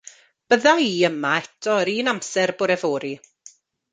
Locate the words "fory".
2.85-3.13